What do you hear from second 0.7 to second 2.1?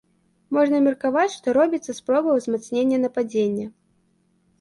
меркаваць, што робіцца